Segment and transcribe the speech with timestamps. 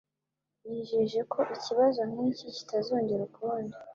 [0.67, 3.75] yijeje ko ikibazo nk'iki kitazongera ukundi